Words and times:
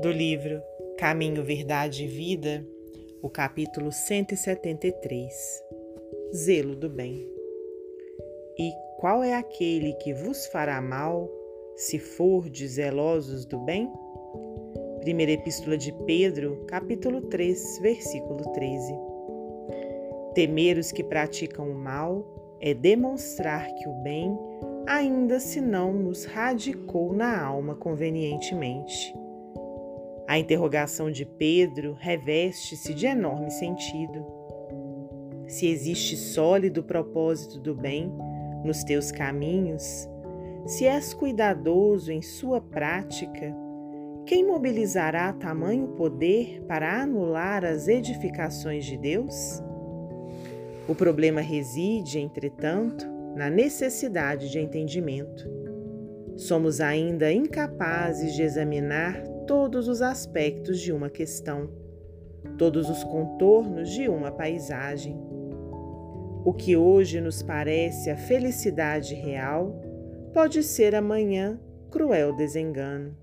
do 0.00 0.12
livro 0.12 0.62
Caminho, 0.96 1.42
Verdade 1.42 2.04
e 2.04 2.06
Vida, 2.06 2.64
o 3.20 3.28
capítulo 3.28 3.90
173 3.90 5.34
Zelo 6.32 6.76
do 6.76 6.88
Bem. 6.88 7.28
E 8.56 8.70
qual 9.00 9.24
é 9.24 9.34
aquele 9.34 9.94
que 9.94 10.14
vos 10.14 10.46
fará 10.46 10.80
mal, 10.80 11.28
se 11.74 11.98
fordes 11.98 12.72
zelosos 12.72 13.44
do 13.44 13.58
bem? 13.58 13.90
Primeira 15.00 15.32
Epístola 15.32 15.76
de 15.76 15.92
Pedro, 16.06 16.64
capítulo 16.68 17.22
3, 17.22 17.80
versículo 17.80 18.52
13. 18.52 18.94
Temer 20.34 20.78
os 20.78 20.92
que 20.92 21.02
praticam 21.02 21.68
o 21.68 21.74
mal 21.74 22.24
é 22.60 22.72
demonstrar 22.72 23.66
que 23.74 23.88
o 23.88 23.94
bem 24.02 24.38
ainda 24.86 25.40
se 25.40 25.60
não 25.60 25.92
nos 25.92 26.24
radicou 26.24 27.12
na 27.12 27.42
alma 27.42 27.74
convenientemente. 27.74 29.12
A 30.28 30.38
interrogação 30.38 31.10
de 31.10 31.24
Pedro 31.24 31.96
reveste-se 31.98 32.92
de 32.92 33.06
enorme 33.06 33.50
sentido. 33.50 34.26
Se 35.46 35.66
existe 35.66 36.18
sólido 36.18 36.84
propósito 36.84 37.58
do 37.58 37.74
bem 37.74 38.12
nos 38.62 38.84
teus 38.84 39.10
caminhos, 39.10 40.06
se 40.66 40.84
és 40.84 41.14
cuidadoso 41.14 42.12
em 42.12 42.20
sua 42.20 42.60
prática, 42.60 43.56
quem 44.26 44.46
mobilizará 44.46 45.32
tamanho 45.32 45.88
poder 45.96 46.62
para 46.68 47.00
anular 47.00 47.64
as 47.64 47.88
edificações 47.88 48.84
de 48.84 48.98
Deus? 48.98 49.62
O 50.86 50.94
problema 50.94 51.40
reside, 51.40 52.18
entretanto, 52.18 53.06
na 53.34 53.48
necessidade 53.48 54.50
de 54.50 54.58
entendimento. 54.58 55.48
Somos 56.36 56.82
ainda 56.82 57.32
incapazes 57.32 58.34
de 58.34 58.42
examinar 58.42 59.37
todos 59.48 59.88
os 59.88 60.02
aspectos 60.02 60.78
de 60.78 60.92
uma 60.92 61.08
questão, 61.08 61.70
todos 62.58 62.90
os 62.90 63.02
contornos 63.02 63.88
de 63.88 64.06
uma 64.06 64.30
paisagem. 64.30 65.18
O 66.44 66.52
que 66.52 66.76
hoje 66.76 67.18
nos 67.18 67.42
parece 67.42 68.10
a 68.10 68.16
felicidade 68.16 69.14
real 69.14 69.80
pode 70.34 70.62
ser 70.62 70.94
amanhã 70.94 71.58
cruel 71.90 72.36
desengano. 72.36 73.16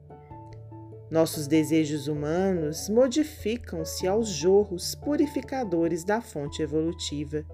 Nossos 1.12 1.46
desejos 1.46 2.08
humanos 2.08 2.90
modificam-se 2.90 4.08
aos 4.08 4.28
jorros 4.28 4.96
purificadores 4.96 6.04
da 6.04 6.20
fonte 6.22 6.64
evolutiva 6.64 7.46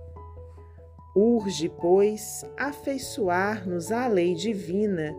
Urge, 1.13 1.67
pois, 1.67 2.45
afeiçoar-nos 2.57 3.91
à 3.91 4.07
lei 4.07 4.33
divina, 4.33 5.13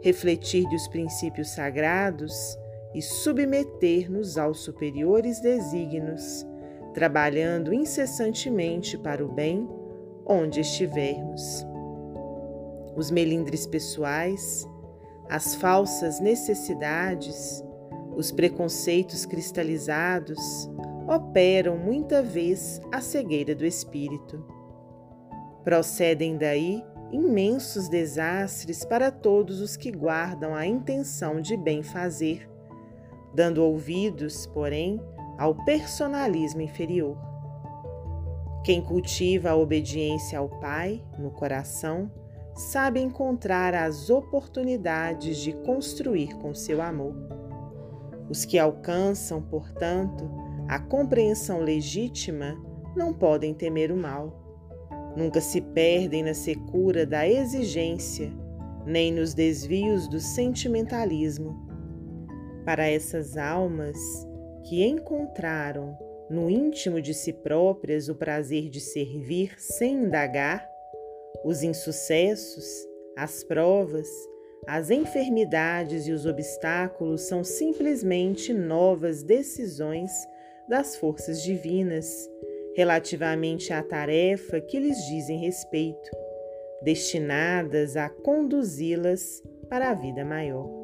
refletir-lhe 0.00 0.74
os 0.74 0.88
princípios 0.88 1.50
sagrados 1.50 2.56
e 2.94 3.02
submeter-nos 3.02 4.38
aos 4.38 4.60
superiores 4.60 5.40
desígnios, 5.40 6.46
trabalhando 6.94 7.74
incessantemente 7.74 8.96
para 8.96 9.24
o 9.24 9.28
bem 9.28 9.68
onde 10.24 10.60
estivermos. 10.60 11.66
Os 12.96 13.10
melindres 13.10 13.66
pessoais, 13.66 14.66
as 15.28 15.54
falsas 15.56 16.20
necessidades, 16.20 17.64
os 18.16 18.30
preconceitos 18.30 19.26
cristalizados 19.26 20.38
operam 21.08 21.76
muita 21.76 22.22
vez 22.22 22.80
a 22.92 23.00
cegueira 23.00 23.54
do 23.54 23.66
espírito. 23.66 24.44
Procedem 25.64 26.36
daí 26.36 26.84
imensos 27.10 27.88
desastres 27.88 28.84
para 28.84 29.10
todos 29.10 29.60
os 29.60 29.76
que 29.76 29.90
guardam 29.90 30.54
a 30.54 30.66
intenção 30.66 31.40
de 31.40 31.56
bem 31.56 31.82
fazer, 31.82 32.48
dando 33.34 33.62
ouvidos, 33.62 34.46
porém, 34.46 35.00
ao 35.38 35.54
personalismo 35.64 36.60
inferior. 36.60 37.16
Quem 38.64 38.80
cultiva 38.80 39.50
a 39.50 39.56
obediência 39.56 40.38
ao 40.38 40.48
Pai 40.48 41.02
no 41.18 41.30
coração 41.30 42.10
sabe 42.54 43.00
encontrar 43.00 43.74
as 43.74 44.08
oportunidades 44.08 45.38
de 45.38 45.52
construir 45.52 46.34
com 46.36 46.54
seu 46.54 46.80
amor. 46.80 47.14
Os 48.30 48.44
que 48.44 48.58
alcançam, 48.58 49.42
portanto, 49.42 50.30
a 50.68 50.78
compreensão 50.78 51.60
legítima 51.60 52.56
não 52.96 53.12
podem 53.12 53.52
temer 53.52 53.90
o 53.90 53.96
mal 53.96 54.44
Nunca 55.16 55.40
se 55.40 55.60
perdem 55.60 56.24
na 56.24 56.34
secura 56.34 57.06
da 57.06 57.28
exigência, 57.28 58.32
nem 58.84 59.12
nos 59.12 59.32
desvios 59.32 60.08
do 60.08 60.18
sentimentalismo. 60.18 61.73
Para 62.64 62.88
essas 62.88 63.36
almas 63.36 63.98
que 64.64 64.84
encontraram 64.84 65.96
no 66.30 66.48
íntimo 66.48 67.00
de 67.00 67.12
si 67.12 67.32
próprias 67.32 68.08
o 68.08 68.14
prazer 68.14 68.70
de 68.70 68.80
servir 68.80 69.54
sem 69.58 70.04
indagar, 70.04 70.66
os 71.44 71.62
insucessos, 71.62 72.64
as 73.16 73.44
provas, 73.44 74.08
as 74.66 74.90
enfermidades 74.90 76.06
e 76.06 76.12
os 76.12 76.24
obstáculos 76.24 77.22
são 77.22 77.44
simplesmente 77.44 78.52
novas 78.52 79.22
decisões 79.22 80.10
das 80.68 80.96
forças 80.96 81.42
divinas 81.42 82.28
relativamente 82.74 83.72
à 83.72 83.82
tarefa 83.82 84.60
que 84.60 84.80
lhes 84.80 84.96
dizem 85.06 85.38
respeito, 85.38 86.10
destinadas 86.82 87.96
a 87.96 88.08
conduzi-las 88.08 89.42
para 89.68 89.90
a 89.90 89.94
vida 89.94 90.24
maior. 90.24 90.83